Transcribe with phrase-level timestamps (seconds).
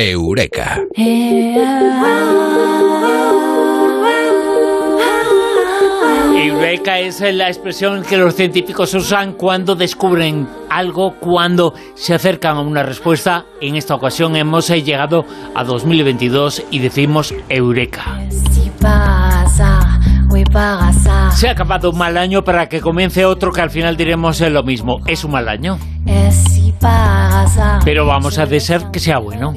[0.00, 0.80] Eureka.
[6.36, 12.60] Eureka es la expresión que los científicos usan cuando descubren algo, cuando se acercan a
[12.60, 13.46] una respuesta.
[13.60, 15.24] En esta ocasión hemos llegado
[15.56, 18.20] a 2022 y decimos Eureka.
[21.32, 24.62] Se ha acabado un mal año para que comience otro que al final diremos lo
[24.62, 25.00] mismo.
[25.06, 25.76] Es un mal año.
[27.84, 29.52] Pero vamos a desear que sea bueno.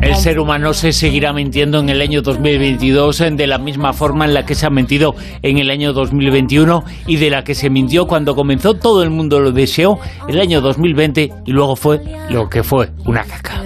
[0.00, 4.34] El ser humano se seguirá mintiendo en el año 2022 de la misma forma en
[4.34, 8.06] la que se ha mentido en el año 2021 y de la que se mintió
[8.06, 9.98] cuando comenzó todo el mundo lo deseó
[10.28, 12.00] el año 2020 y luego fue
[12.30, 13.62] lo que fue, una caca.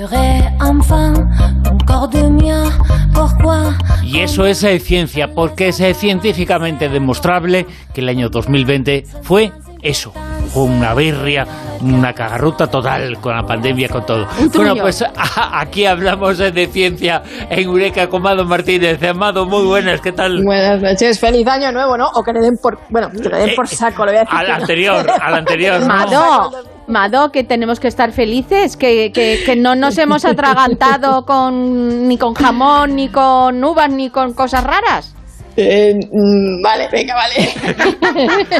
[4.02, 9.52] Y eso es eh, ciencia, porque es eh, científicamente demostrable que el año 2020 fue
[9.82, 10.12] eso,
[10.52, 11.45] fue una birria,
[11.80, 14.29] una cagarruta total con la pandemia, con todo.
[14.54, 15.04] Bueno, pues
[15.52, 19.02] aquí hablamos de ciencia en Eureka con Mado Martínez.
[19.02, 20.45] Amado, muy buenas, ¿qué tal?
[20.45, 22.09] Buenas noches, feliz año nuevo, ¿no?
[22.15, 24.24] O que le den por, bueno, que le den por eh, saco, le voy a
[24.24, 24.38] decir.
[24.38, 25.85] Al anterior, al anterior.
[25.85, 26.51] Mado,
[26.87, 32.18] Mado, que tenemos que estar felices, que, que, que no nos hemos atragantado con, ni
[32.18, 35.14] con jamón, ni con uvas, ni con cosas raras.
[35.56, 37.48] Eh, mm, vale, venga, vale.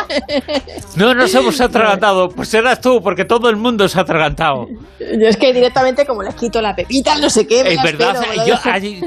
[0.96, 4.66] no nos hemos atragantado, pues serás tú, porque todo el mundo se ha atragantado.
[5.00, 7.60] Yo es que directamente como les quito la pepita, no sé qué.
[7.60, 8.22] Es verdad,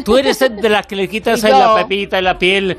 [0.03, 2.75] tú eres de las que le quitas la pepita y la piel.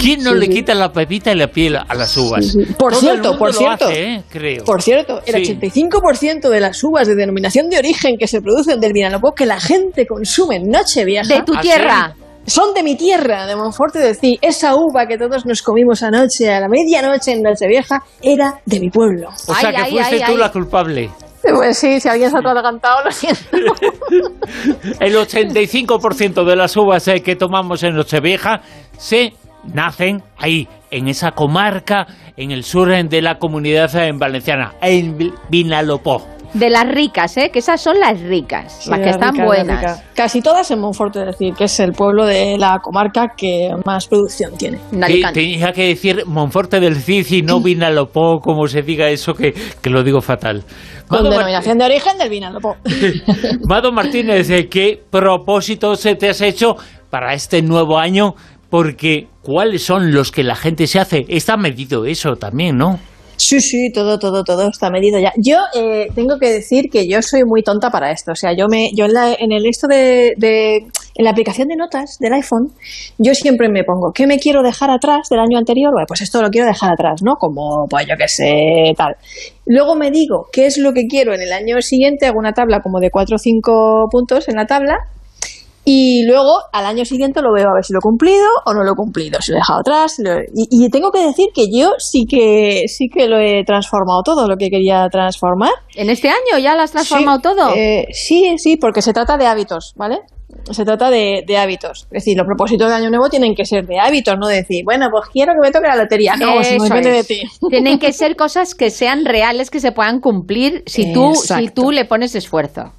[0.00, 2.56] ¿Quién no le quita la pepita y la piel a las uvas?
[2.78, 4.22] Por cierto, por cierto, ¿eh?
[4.28, 4.64] creo.
[4.64, 8.92] Por cierto, el 85% de las uvas de denominación de origen que se producen del
[8.92, 11.26] Vinalopó que la gente consume en Nochevieja.
[11.26, 12.16] De tu ¿Ah, tierra
[12.46, 14.38] son de mi tierra, de Monforte de Cí.
[14.40, 18.90] Esa uva que todos nos comimos anoche, a la medianoche en Nochevieja, era de mi
[18.90, 19.28] pueblo.
[19.28, 21.10] O sea que fuiste tú la culpable.
[21.54, 23.40] Pues sí, si alguien se ha atragantado, lo siento.
[25.00, 28.60] El 85% de las uvas eh, que tomamos en Nochevieja
[28.96, 29.34] se
[29.72, 36.35] nacen ahí, en esa comarca, en el sur de la comunidad en valenciana, en Vinalopó.
[36.58, 37.50] De las ricas, ¿eh?
[37.52, 40.02] Que esas son las ricas, las que están buenas.
[40.14, 44.06] Casi todas en Monforte, es decir, que es el pueblo de la comarca que más
[44.06, 44.78] producción tiene.
[45.32, 49.90] tenía que decir Monforte del Cid y no Vinalopó, como se diga eso, que, que
[49.90, 50.64] lo digo fatal.
[51.08, 52.76] Con denominación de origen del Vinalopó.
[53.68, 56.76] Mado Martínez, ¿qué propósitos te has hecho
[57.10, 58.34] para este nuevo año?
[58.70, 61.24] Porque, ¿cuáles son los que la gente se hace?
[61.28, 62.98] Está medido eso también, ¿no?
[63.36, 65.32] Sí, sí, todo, todo, todo está medido ya.
[65.36, 68.32] Yo eh, tengo que decir que yo soy muy tonta para esto.
[68.32, 71.68] O sea, yo me, yo en, la, en el esto de, de, en la aplicación
[71.68, 72.72] de notas del iPhone,
[73.18, 75.92] yo siempre me pongo, ¿qué me quiero dejar atrás del año anterior?
[75.92, 77.34] Bueno, pues esto lo quiero dejar atrás, ¿no?
[77.34, 79.16] Como, pues yo qué sé, tal.
[79.66, 82.26] Luego me digo, ¿qué es lo que quiero en el año siguiente?
[82.26, 84.96] Hago una tabla como de cuatro o cinco puntos en la tabla
[85.88, 88.82] y luego al año siguiente lo veo a ver si lo he cumplido o no
[88.82, 90.16] lo he cumplido, si lo he dejado atrás.
[90.52, 94.56] Y, tengo que decir que yo sí que sí que lo he transformado todo, lo
[94.56, 95.70] que quería transformar.
[95.94, 97.72] ¿En este año ya lo has transformado todo?
[97.76, 100.22] Eh, sí, sí, porque se trata de hábitos, ¿vale?
[100.72, 102.08] Se trata de, hábitos.
[102.10, 105.06] Es decir, los propósitos de Año Nuevo tienen que ser de hábitos, no decir, bueno,
[105.12, 106.34] pues quiero que me toque la lotería.
[106.34, 107.42] No, eso depende de ti.
[107.70, 111.92] Tienen que ser cosas que sean reales, que se puedan cumplir si tú, si tú
[111.92, 112.92] le pones esfuerzo.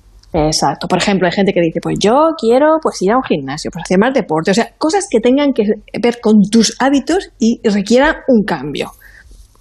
[0.46, 0.88] Exacto.
[0.88, 3.84] Por ejemplo, hay gente que dice, pues yo quiero pues ir a un gimnasio, pues
[3.84, 4.52] hacer más deporte.
[4.52, 5.64] O sea, cosas que tengan que
[6.02, 8.92] ver con tus hábitos y requieran un cambio.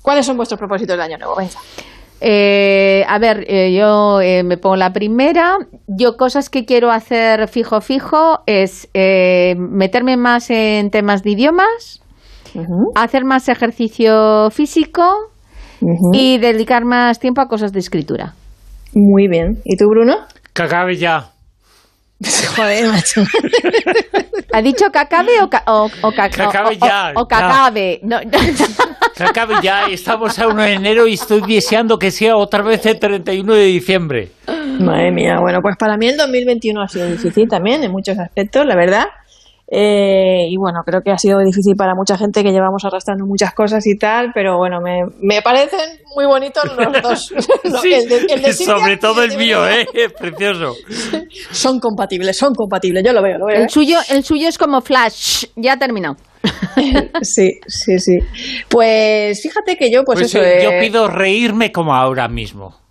[0.02, 1.36] ¿Cuáles son vuestros propósitos de año nuevo?
[1.36, 1.58] Venga.
[2.20, 5.56] Eh, a ver, eh, yo eh, me pongo la primera.
[5.86, 12.02] Yo cosas que quiero hacer fijo fijo es meterme más en temas de idiomas,
[12.94, 15.30] hacer más ejercicio físico
[16.12, 18.34] y dedicar más tiempo a cosas de escritura.
[18.94, 19.60] Muy bien.
[19.64, 20.16] ¿Y tú, Bruno?
[20.56, 21.32] Que acabe ya.
[22.56, 23.22] Joder, macho.
[24.54, 27.12] ¿Ha dicho que acabe o, o, o, que acabe ya?
[27.14, 28.00] O, que acabe.
[28.02, 28.18] No,
[29.14, 29.84] Que acabe ya.
[29.84, 33.64] Estamos a 1 de enero y estoy deseando que sea otra vez el 31 de
[33.64, 34.30] diciembre.
[34.80, 35.40] Madre mía.
[35.40, 39.08] Bueno, pues para mí el 2021 ha sido difícil también en muchos aspectos, la verdad.
[39.68, 43.52] Eh, y bueno, creo que ha sido difícil para mucha gente que llevamos arrastrando muchas
[43.52, 47.32] cosas y tal, pero bueno, me, me parecen muy bonitos los dos.
[48.64, 49.86] sobre todo el mío, ¿eh?
[50.18, 50.74] Precioso.
[51.50, 53.56] Son compatibles, son compatibles, yo lo veo, lo veo.
[53.56, 53.68] El, ¿eh?
[53.68, 56.16] suyo, el suyo es como Flash, ya ha terminado.
[57.22, 58.18] sí, sí, sí.
[58.68, 60.40] Pues fíjate que yo, pues, pues eso.
[60.62, 62.85] Yo pido reírme como ahora mismo.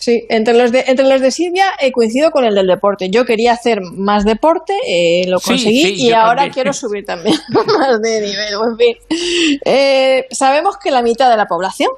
[0.00, 3.10] Sí, entre los de, entre los de Silvia he coincido con el del deporte.
[3.10, 7.36] Yo quería hacer más deporte, eh, lo conseguí y ahora quiero subir también
[7.78, 8.54] más de nivel.
[8.70, 11.90] En fin, eh, sabemos que la mitad de la población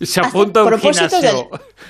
[0.00, 1.48] Se apunta un gimnasio.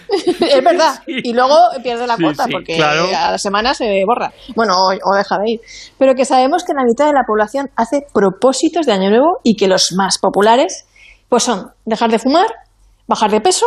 [0.39, 1.03] es verdad.
[1.07, 4.35] Y luego pierde la cuota porque a la semana se borra.
[4.55, 5.61] Bueno, o, deja de ir.
[5.99, 9.57] Pero que sabemos que la mitad de la población hace propósitos de Año Nuevo y
[9.57, 10.85] que los más populares
[11.31, 12.47] pues son dejar de fumar,
[13.09, 13.67] bajar de peso,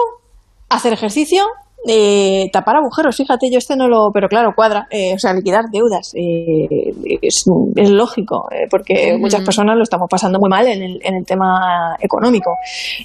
[0.70, 1.44] hacer ejercicio
[1.88, 5.66] eh, tapar agujeros, fíjate, yo este no lo, pero claro, cuadra, eh, o sea, liquidar
[5.72, 6.92] deudas, eh,
[7.22, 7.46] es,
[7.90, 11.96] lógico, eh, porque muchas personas lo estamos pasando muy mal en el, en el tema
[12.00, 12.52] económico.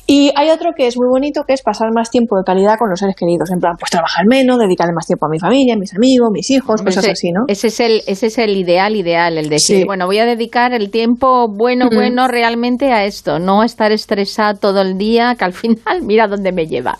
[0.06, 2.91] Y hay otro que es muy bonito, que es pasar más tiempo de calidad con
[2.91, 5.79] los seres queridos, en plan, pues trabajar menos, dedicarle más tiempo a mi familia, a
[5.79, 7.44] mis amigos, mis hijos, cosas así, ¿no?
[7.47, 10.91] Ese es el, ese es el ideal, ideal, el decir, bueno, voy a dedicar el
[10.91, 16.03] tiempo bueno, bueno realmente a esto, no estar estresado todo el día, que al final
[16.03, 16.99] mira dónde me lleva.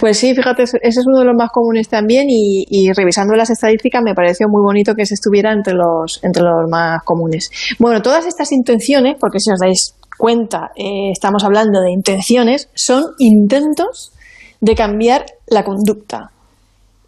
[0.00, 4.02] Pues sí, fíjate, ese es uno de los más comunes también y, revisando las estadísticas
[4.02, 7.50] me pareció muy bonito que se estuviera entre los, entre los más comunes.
[7.78, 13.04] Bueno, todas estas intenciones, porque si os dais cuenta, eh, estamos hablando de intenciones, son
[13.18, 14.12] intentos
[14.60, 16.30] de cambiar la conducta,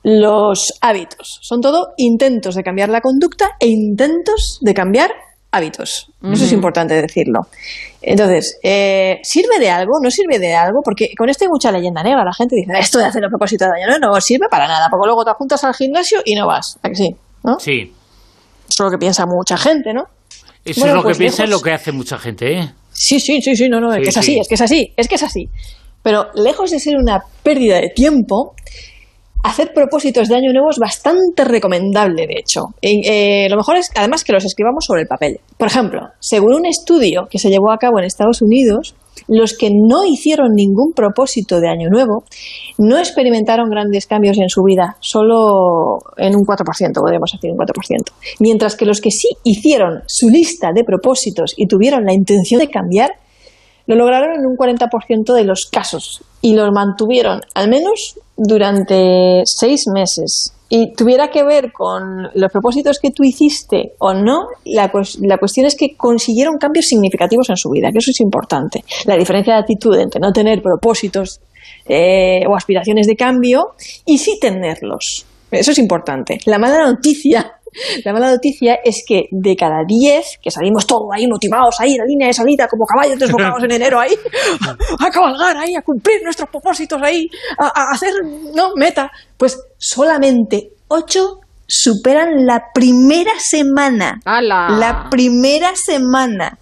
[0.03, 1.39] los hábitos.
[1.43, 5.11] Son todo intentos de cambiar la conducta e intentos de cambiar
[5.51, 6.11] hábitos.
[6.23, 7.41] Eso es importante decirlo.
[8.03, 9.93] Entonces, eh, ¿sirve de algo?
[10.03, 10.81] ¿No sirve de algo?
[10.85, 12.25] Porque con esto hay mucha leyenda negra.
[12.25, 14.89] La gente dice, esto de hacer el propósito de año no, no sirve para nada,
[14.91, 16.79] porque luego te juntas al gimnasio y no vas.
[16.83, 17.17] ¿A que sí?
[17.45, 17.59] ¿no?
[17.59, 17.93] Sí.
[18.69, 20.05] Eso es lo que piensa mucha gente, ¿no?
[20.65, 22.71] Eso es lo que pues piensa y lo que hace mucha gente, ¿eh?
[22.93, 25.09] Sí, sí, sí, sí, no, no, es que es así, es que es así, es
[25.09, 25.49] que es así.
[26.03, 28.55] Pero lejos de ser una pérdida de tiempo,
[29.43, 32.75] hacer propósitos de año nuevo es bastante recomendable, de hecho.
[32.83, 35.41] Eh, lo mejor es, además, que los escribamos sobre el papel.
[35.57, 38.95] Por ejemplo, según un estudio que se llevó a cabo en Estados Unidos,
[39.27, 42.25] los que no hicieron ningún propósito de año nuevo
[42.79, 46.65] no experimentaron grandes cambios en su vida, solo en un 4%,
[46.95, 48.13] podríamos decir un 4%.
[48.41, 52.69] Mientras que los que sí hicieron su lista de propósitos y tuvieron la intención de
[52.69, 53.11] cambiar,
[53.87, 59.85] lo lograron en un 40% de los casos y los mantuvieron al menos durante seis
[59.93, 60.55] meses.
[60.71, 64.91] Y tuviera que ver con los propósitos que tú hiciste o no, la,
[65.23, 68.85] la cuestión es que consiguieron cambios significativos en su vida, que eso es importante.
[69.07, 71.41] La diferencia de actitud entre no tener propósitos
[71.87, 73.75] eh, o aspiraciones de cambio
[74.05, 75.25] y sí tenerlos.
[75.51, 76.39] Eso es importante.
[76.45, 77.58] La mala noticia
[78.05, 81.99] la mala noticia es que de cada 10 que salimos todos ahí motivados, ahí en
[81.99, 84.15] la línea de salida, como caballos desbocados en enero, ahí,
[84.99, 87.29] a, cabalgar, ahí, a cumplir nuestros propósitos, ahí,
[87.59, 88.13] a, hacer,
[88.55, 94.21] no, meta, pues solamente 8 superan la primera semana.
[94.25, 96.59] La primera semana.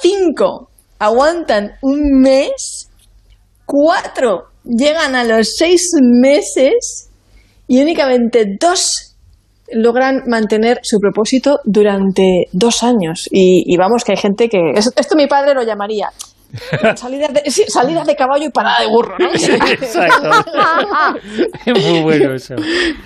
[0.00, 0.68] 5
[0.98, 2.90] aguantan un mes.
[3.64, 5.90] 4 llegan a los 6
[6.20, 7.10] meses.
[7.66, 9.13] Y únicamente 2
[9.72, 13.28] logran mantener su propósito durante dos años.
[13.30, 14.72] Y, vamos, que hay gente que...
[14.74, 16.10] Esto mi padre lo llamaría
[16.96, 19.28] Salidas de, salidas de caballo y parada de burro, ¿no?
[19.32, 20.30] exacto.
[21.66, 22.54] Muy bueno eso.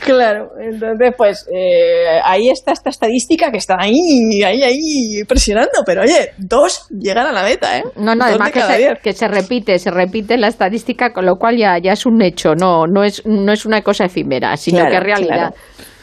[0.05, 6.03] Claro, entonces pues eh, ahí está esta estadística que está ahí, ahí, ahí presionando, pero
[6.03, 7.85] oye, dos llegan a la meta, ¿eh?
[7.97, 11.57] No, no, además que se, que se, repite, se repite la estadística, con lo cual
[11.57, 14.97] ya, ya es un hecho, no, no, es, no es una cosa efímera, sino que
[14.97, 15.55] es realidad.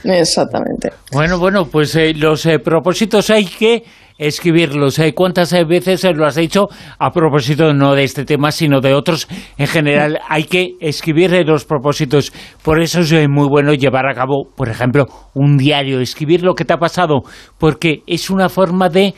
[0.06, 0.92] Exactamente.
[1.12, 3.84] Bueno, bueno, pues eh, los eh, propósitos hay que
[4.18, 5.00] escribirlos.
[5.00, 6.68] Eh, ¿Cuántas veces lo has dicho?
[7.00, 10.19] A propósito no de este tema, sino de otros en general.
[10.30, 12.31] Hay que escribir los propósitos.
[12.62, 16.66] Por eso es muy bueno llevar a cabo, por ejemplo, un diario, escribir lo que
[16.66, 17.24] te ha pasado,
[17.57, 19.16] porque es una forma de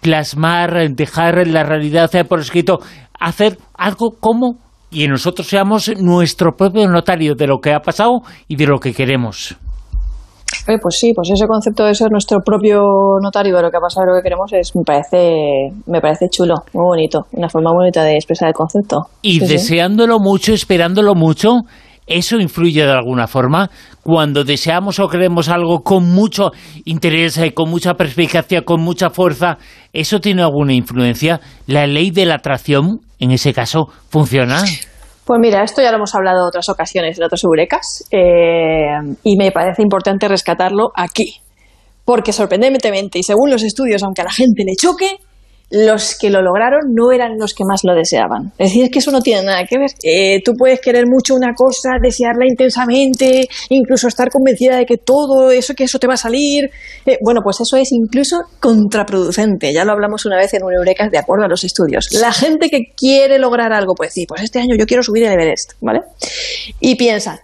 [0.00, 2.78] plasmar, dejar la realidad por escrito,
[3.18, 4.58] hacer algo como
[4.92, 8.94] y nosotros seamos nuestro propio notario de lo que ha pasado y de lo que
[8.94, 9.56] queremos
[10.64, 12.82] pues sí, pues ese concepto de ser nuestro propio
[13.22, 16.54] notario de lo que ha pasado lo que queremos es, me parece, me parece chulo,
[16.72, 19.06] muy bonito, una forma bonita de expresar el concepto.
[19.22, 21.60] Y deseándolo mucho, esperándolo mucho,
[22.06, 23.70] ¿eso influye de alguna forma?
[24.02, 26.50] Cuando deseamos o queremos algo con mucho
[26.84, 29.58] interés, y con mucha perspicacia, con mucha fuerza,
[29.92, 31.40] ¿eso tiene alguna influencia?
[31.66, 34.62] ¿La ley de la atracción, en ese caso, funciona?
[35.30, 39.36] Pues mira, esto ya lo hemos hablado en otras ocasiones, en otras eurecas, eh, y
[39.36, 41.36] me parece importante rescatarlo aquí.
[42.04, 45.20] Porque sorprendentemente, y según los estudios, aunque a la gente le choque,
[45.70, 48.52] los que lo lograron no eran los que más lo deseaban.
[48.58, 49.90] Es decir, que eso no tiene nada que ver.
[50.02, 55.50] Eh, tú puedes querer mucho una cosa, desearla intensamente, incluso estar convencida de que todo
[55.50, 56.70] eso, que eso te va a salir.
[57.06, 59.72] Eh, bueno, pues eso es incluso contraproducente.
[59.72, 62.08] Ya lo hablamos una vez en un Eureka de acuerdo a los estudios.
[62.20, 65.32] La gente que quiere lograr algo, pues sí, pues este año yo quiero subir el
[65.32, 66.00] Everest, ¿vale?
[66.80, 67.40] Y piensa,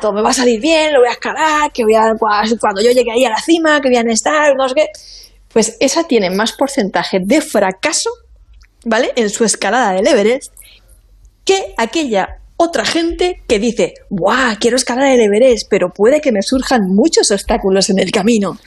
[0.00, 2.12] todo me va a salir bien, lo voy a escalar, que voy a,
[2.58, 4.86] cuando yo llegue ahí a la cima, que voy a estar, no sé qué
[5.52, 8.10] pues esa tiene más porcentaje de fracaso,
[8.84, 9.12] ¿vale?
[9.16, 10.52] En su escalada del Everest,
[11.44, 14.54] que aquella otra gente que dice, ¡guau!
[14.60, 18.58] Quiero escalar el Everest, pero puede que me surjan muchos obstáculos en el camino.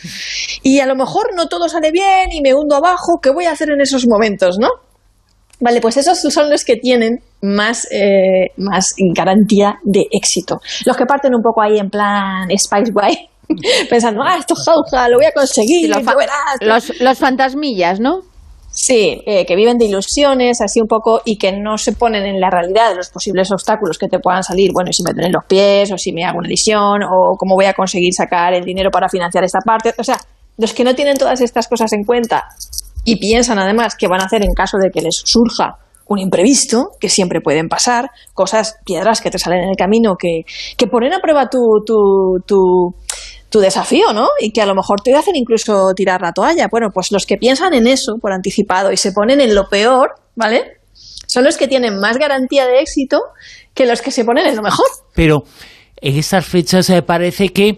[0.63, 3.19] Y a lo mejor no todo sale bien y me hundo abajo.
[3.21, 4.69] ¿Qué voy a hacer en esos momentos, no?
[5.59, 10.59] Vale, pues esos son los que tienen más, eh, más garantía de éxito.
[10.85, 13.29] Los que parten un poco ahí en plan Spice Way,
[13.89, 16.03] pensando, ah, esto jauja, lo voy a conseguir, los,
[16.61, 18.21] los, los fantasmillas, ¿no?
[18.75, 22.39] Sí, eh, que viven de ilusiones, así un poco, y que no se ponen en
[22.39, 24.71] la realidad de los posibles obstáculos que te puedan salir.
[24.73, 27.65] Bueno, si me tienen los pies, o si me hago una lesión, o cómo voy
[27.65, 29.93] a conseguir sacar el dinero para financiar esta parte.
[29.99, 30.17] O sea,
[30.57, 32.45] los que no tienen todas estas cosas en cuenta
[33.05, 36.89] y piensan además que van a hacer en caso de que les surja un imprevisto,
[36.99, 40.41] que siempre pueden pasar, cosas, piedras que te salen en el camino, que,
[40.77, 42.93] que ponen a prueba tu, tu, tu
[43.53, 44.29] tu desafío, ¿no?
[44.41, 46.69] Y que a lo mejor te hacen incluso tirar la toalla.
[46.71, 50.15] Bueno, pues los que piensan en eso por anticipado y se ponen en lo peor,
[50.35, 50.79] ¿vale?
[51.27, 53.21] Son los que tienen más garantía de éxito
[53.75, 54.87] que los que se ponen en lo mejor.
[55.13, 55.43] Pero
[55.97, 57.77] en estas fechas se parece que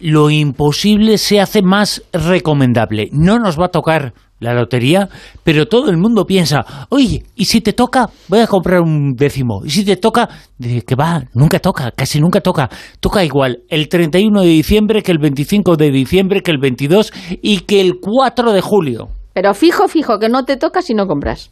[0.00, 3.08] lo imposible se hace más recomendable.
[3.12, 5.08] No nos va a tocar la lotería,
[5.42, 8.10] pero todo el mundo piensa, oye, ¿y si te toca?
[8.28, 9.62] Voy a comprar un décimo.
[9.64, 10.28] ¿Y si te toca?
[10.58, 12.68] Dice que va, nunca toca, casi nunca toca.
[13.00, 17.60] Toca igual el 31 de diciembre que el 25 de diciembre, que el 22 y
[17.60, 19.08] que el 4 de julio.
[19.32, 21.50] Pero fijo, fijo, que no te toca si no compras.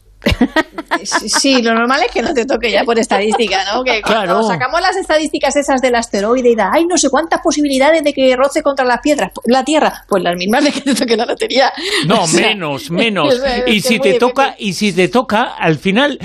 [1.05, 3.83] Sí, lo normal es que no te toque ya por estadística, ¿no?
[3.83, 8.03] Que cuando sacamos las estadísticas esas del asteroide y da, ay, no sé cuántas posibilidades
[8.03, 11.17] de que roce contra las piedras, la Tierra, pues las mismas de que te toque
[11.17, 11.73] la lotería.
[12.07, 13.35] No, menos, menos.
[13.67, 16.19] y si te toca, y si te toca, al final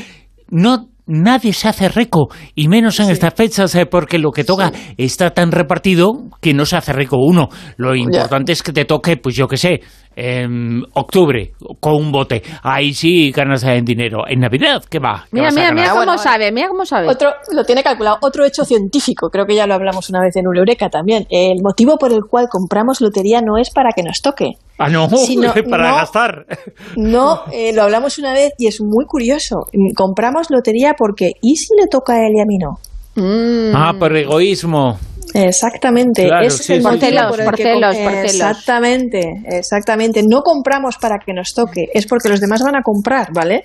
[0.50, 4.72] no nadie se hace rico, y menos en estas fechas, eh, porque lo que toca
[4.98, 6.12] está tan repartido
[6.42, 7.48] que no se hace rico uno.
[7.78, 9.80] Lo importante es que te toque, pues yo qué sé,
[10.18, 12.42] en octubre, con un bote.
[12.64, 14.24] Ahí sí ganas en dinero.
[14.28, 15.26] En Navidad, ¿qué va?
[15.32, 17.08] mira, mira, mira cómo sabe, mira cómo sabe.
[17.08, 18.18] Otro, lo tiene calculado.
[18.22, 21.28] Otro hecho científico, creo que ya lo hablamos una vez en Eureka también.
[21.30, 24.54] El motivo por el cual compramos lotería no es para que nos toque.
[24.80, 26.48] Ah, no, sino, para gastar.
[26.96, 29.68] No, eh, lo hablamos una vez y es muy curioso.
[29.96, 32.80] Compramos lotería porque ¿y si le toca a él y a mí no?
[33.16, 33.76] Mm.
[33.76, 34.98] Ah, por egoísmo.
[35.34, 36.30] Exactamente.
[36.42, 40.22] es el por celos, por celos, Exactamente, exactamente.
[40.28, 43.64] No compramos para que nos toque, es porque los demás van a comprar, ¿vale?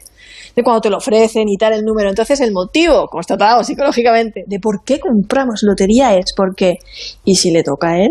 [0.55, 2.11] De cuando te lo ofrecen y tal el número.
[2.11, 6.75] Entonces el motivo, constatado psicológicamente, de por qué compramos lotería es porque,
[7.25, 8.11] ¿y si le toca a él?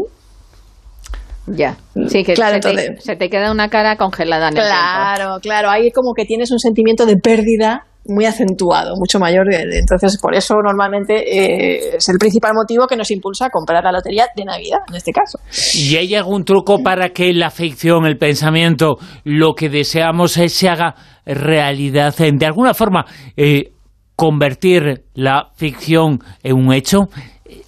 [1.54, 1.76] Ya,
[2.08, 2.60] sí, que claro,
[3.00, 7.06] se, te, queda una cara congelada en Claro, claro, ahí como que tienes un sentimiento
[7.06, 9.46] de pérdida muy acentuado, mucho mayor.
[9.54, 13.92] Entonces, por eso normalmente eh, es el principal motivo que nos impulsa a comprar la
[13.92, 15.40] lotería de Navidad, en este caso.
[15.76, 20.70] ¿Y hay algún truco para que la ficción, el pensamiento, lo que deseamos es, se
[20.70, 22.16] haga realidad?
[22.16, 23.06] De alguna forma,
[23.38, 23.72] eh,
[24.16, 27.10] convertir la ficción en un hecho.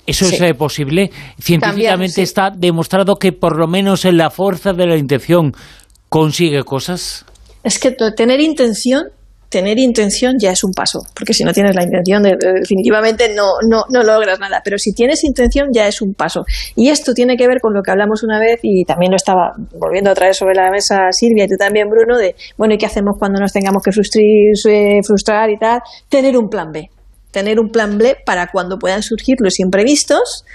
[0.05, 1.09] ¿Eso es posible?
[1.39, 5.53] Científicamente está demostrado que por lo menos en la fuerza de la intención
[6.09, 7.25] consigue cosas.
[7.63, 9.03] Es que tener intención
[9.53, 13.83] tener intención ya es un paso, porque si no tienes la intención, definitivamente no, no,
[13.87, 16.43] no, logras nada, pero si tienes intención ya es un paso.
[16.75, 19.53] Y esto tiene que ver con lo que hablamos una vez y también lo estaba
[19.79, 22.87] volviendo a traer sobre la mesa Silvia y tú también, Bruno, de, bueno, ¿y qué
[22.87, 25.81] hacemos cuando nos tengamos que frustrar y tal?
[26.09, 26.89] Tener un plan B
[27.33, 30.45] tener un plan B para cuando puedan surgir los imprevistos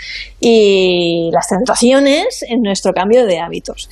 [0.40, 3.90] y las tentaciones en nuestro cambio de hábitos.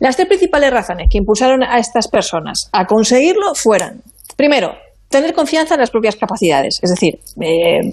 [0.00, 4.02] Las tres principales razones que impulsaron a estas personas a conseguirlo fueran
[4.38, 4.72] Primero,
[5.08, 6.78] tener confianza en las propias capacidades.
[6.80, 7.92] Es decir, eh,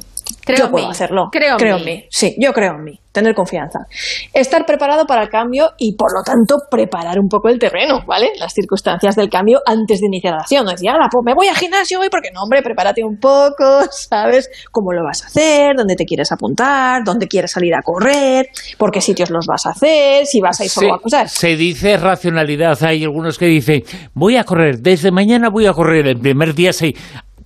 [0.58, 1.29] yo puedo hacerlo.
[1.32, 2.05] Creo, en mí.
[2.10, 3.79] Sí, yo creo en mí tener confianza.
[4.34, 8.32] Estar preparado para el cambio y, por lo tanto, preparar un poco el terreno, ¿vale?
[8.38, 10.65] Las circunstancias del cambio antes de iniciar la acción.
[10.65, 13.84] No decir, ahora, pues me voy al gimnasio hoy porque, no, hombre, prepárate un poco,
[13.89, 14.50] ¿sabes?
[14.70, 15.75] ¿Cómo lo vas a hacer?
[15.77, 17.03] ¿Dónde te quieres apuntar?
[17.05, 18.50] ¿Dónde quieres salir a correr?
[18.77, 20.25] ¿Por qué sitios los vas a hacer?
[20.25, 21.32] ¿Si vas a ir solo a cosas?
[21.32, 22.77] Se dice racionalidad.
[22.84, 26.08] Hay algunos que dicen, voy a correr, desde mañana voy a correr.
[26.08, 26.94] El primer día se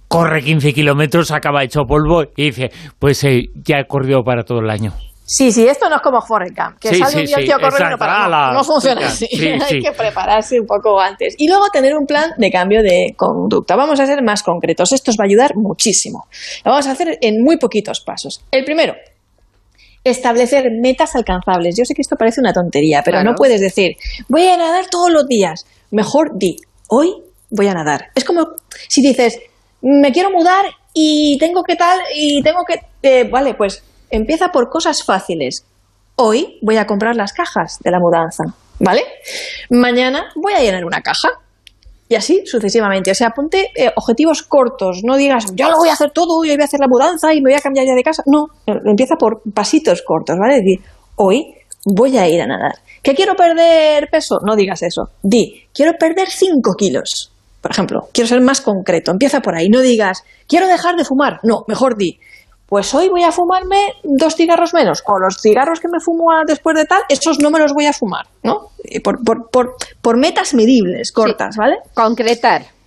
[0.09, 4.59] corre 15 kilómetros, acaba hecho polvo y dice, pues eh, ya he corrido para todo
[4.59, 4.91] el año.
[5.23, 8.51] Sí, sí, esto no es como Forrest Gump, que sale un día tío corriendo para
[8.51, 9.27] no, funciona así.
[9.69, 11.35] Hay que prepararse un poco antes.
[11.37, 13.75] Y luego tener un plan de cambio de conducta.
[13.75, 14.91] Vamos a ser más concretos.
[14.91, 16.25] Esto os va a ayudar muchísimo.
[16.65, 18.43] Lo vamos a hacer en muy poquitos pasos.
[18.49, 18.95] El primero,
[20.03, 21.75] establecer metas alcanzables.
[21.77, 23.97] Yo sé que esto parece una tontería, pero no puedes decir,
[24.29, 25.67] voy a nadar todos los días.
[25.91, 26.55] Mejor di,
[26.89, 27.13] hoy
[27.51, 28.07] voy a nadar.
[28.15, 28.47] Es como
[28.87, 29.39] si dices,
[29.81, 32.79] me quiero mudar y tengo que tal y tengo que...
[33.01, 35.65] Eh, vale, pues empieza por cosas fáciles.
[36.15, 38.43] Hoy voy a comprar las cajas de la mudanza,
[38.79, 39.03] ¿vale?
[39.69, 41.29] Mañana voy a llenar una caja.
[42.09, 43.11] Y así sucesivamente.
[43.11, 45.01] O sea, ponte eh, objetivos cortos.
[45.03, 47.37] No digas, yo lo voy a hacer todo, yo voy a hacer la mudanza y
[47.37, 48.23] me voy a cambiar ya de casa.
[48.25, 50.57] No, empieza por pasitos cortos, ¿vale?
[50.57, 50.79] Es decir,
[51.15, 51.53] hoy
[51.85, 52.73] voy a ir a nadar.
[53.03, 54.39] ¿Qué quiero perder peso?
[54.43, 55.09] No digas eso.
[55.21, 57.31] Di, quiero perder 5 kilos.
[57.61, 59.11] Por ejemplo, quiero ser más concreto.
[59.11, 59.69] Empieza por ahí.
[59.69, 61.39] No digas, quiero dejar de fumar.
[61.43, 62.19] No, mejor di,
[62.65, 66.75] pues hoy voy a fumarme dos cigarros menos, o los cigarros que me fumo después
[66.75, 68.69] de tal, esos no me los voy a fumar, ¿no?
[69.03, 71.77] Por, por, por, por metas medibles, cortas, ¿vale?
[71.95, 72.78] Concretar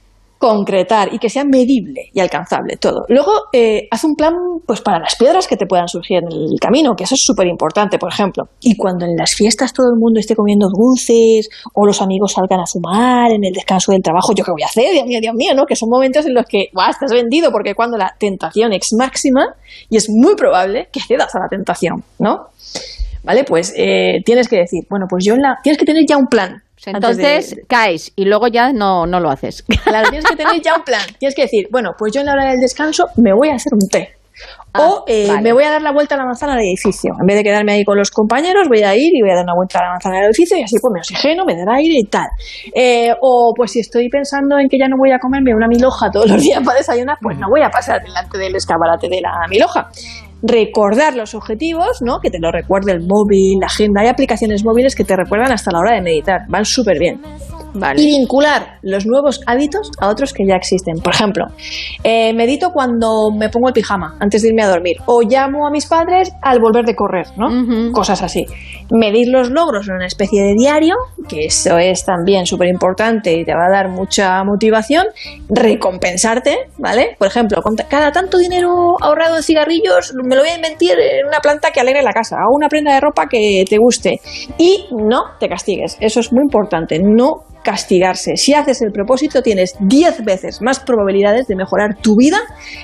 [0.42, 3.04] concretar y que sea medible y alcanzable todo.
[3.08, 4.34] Luego, eh, haz un plan
[4.66, 7.46] pues para las piedras que te puedan surgir en el camino, que eso es súper
[7.46, 8.48] importante, por ejemplo.
[8.60, 12.58] Y cuando en las fiestas todo el mundo esté comiendo dulces o los amigos salgan
[12.58, 14.92] a fumar en el descanso del trabajo, ¿yo qué voy a hacer?
[14.92, 15.64] Dios mío, Dios mío, ¿no?
[15.64, 17.52] Que son momentos en los que, ¡buah, estás vendido!
[17.52, 19.54] Porque cuando la tentación es máxima
[19.88, 22.48] y es muy probable que cedas a la tentación, ¿no?
[23.22, 23.44] ¿Vale?
[23.44, 25.58] Pues eh, tienes que decir, bueno, pues yo en la...
[25.62, 29.64] Tienes que tener ya un plan entonces caes y luego ya no, no lo haces.
[29.84, 31.02] Claro, tienes que tener ya un plan.
[31.18, 33.72] Tienes que decir, bueno, pues yo en la hora del descanso me voy a hacer
[33.74, 34.08] un té.
[34.72, 37.12] Ah, o eh, me voy a dar la vuelta a la manzana del edificio.
[37.20, 39.44] En vez de quedarme ahí con los compañeros, voy a ir y voy a dar
[39.44, 41.94] una vuelta a la manzana del edificio y así pues me oxigeno, me da aire
[41.98, 42.28] y tal.
[42.74, 46.10] Eh, o pues si estoy pensando en que ya no voy a comerme una miloja
[46.10, 49.46] todos los días para desayunar, pues no voy a pasar delante del escaparate de la
[49.50, 49.90] miloja
[50.42, 52.18] recordar los objetivos, ¿no?
[52.20, 54.02] Que te lo recuerde el móvil, la agenda.
[54.02, 56.40] Hay aplicaciones móviles que te recuerdan hasta la hora de meditar.
[56.48, 57.20] Van súper bien.
[58.00, 60.98] Y vincular los nuevos hábitos a otros que ya existen.
[61.02, 61.46] Por ejemplo,
[62.04, 64.96] eh, medito cuando me pongo el pijama antes de irme a dormir.
[65.06, 67.92] O llamo a mis padres al volver de correr, ¿no?
[67.92, 68.44] Cosas así.
[68.90, 70.94] Medir los logros en una especie de diario,
[71.28, 75.06] que eso es también súper importante y te va a dar mucha motivación.
[75.48, 77.16] Recompensarte, ¿vale?
[77.18, 81.40] Por ejemplo, cada tanto dinero ahorrado en cigarrillos me lo voy a invertir en una
[81.40, 84.20] planta que alegre la casa, o una prenda de ropa que te guste.
[84.58, 85.96] Y no te castigues.
[86.00, 86.98] Eso es muy importante.
[86.98, 88.36] No castigarse.
[88.36, 92.38] Si haces el propósito, tienes 10 veces más probabilidades de mejorar tu vida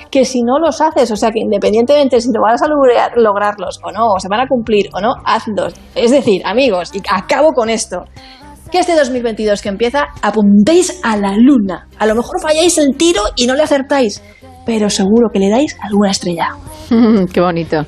[0.09, 1.11] que si no los haces.
[1.11, 4.41] O sea que independientemente si te vas a lograr, lograrlos o no, o se van
[4.41, 5.73] a cumplir o no, hazlos.
[5.95, 8.03] Es decir, amigos, y acabo con esto.
[8.71, 11.87] Que este 2022 que empieza, apuntéis a la luna.
[11.97, 14.21] A lo mejor falláis el tiro y no le acertáis,
[14.65, 16.49] pero seguro que le dais alguna estrella.
[17.33, 17.85] Qué bonito.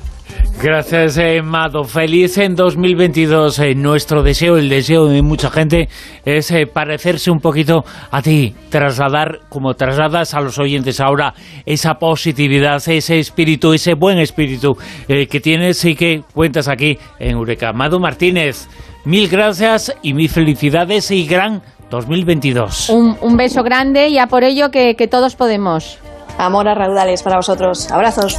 [0.62, 1.82] Gracias, eh, Mado.
[1.82, 3.58] Feliz en 2022.
[3.58, 5.88] Eh, nuestro deseo, el deseo de mucha gente,
[6.24, 11.34] es eh, parecerse un poquito a ti, trasladar, como trasladas a los oyentes ahora,
[11.66, 14.76] esa positividad, ese espíritu, ese buen espíritu
[15.08, 17.72] que tienes y que cuentas aquí en Eureka.
[17.72, 18.68] Mado Martínez,
[19.04, 22.88] mil gracias y mil felicidades y gran 2022.
[22.90, 25.98] Un, beso grande y a por ello que, que todos podemos.
[26.38, 27.90] Amor a raudales para vosotros.
[27.90, 28.36] Abrazos.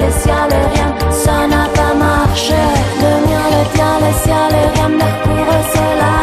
[0.00, 2.62] le ciel rien, ça n'a pas marché.
[3.02, 6.17] Le mien, le tien, le ciel rien, mercure, cela.